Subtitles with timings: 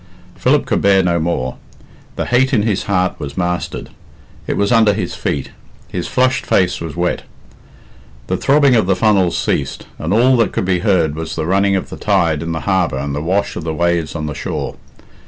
[0.33, 1.57] Philip could bear no more.
[2.15, 3.91] The hate in his heart was mastered.
[4.47, 5.51] It was under his feet.
[5.89, 7.21] His flushed face was wet.
[8.25, 11.75] The throbbing of the funnels ceased, and all that could be heard was the running
[11.75, 14.77] of the tide in the harbour and the wash of the waves on the shore.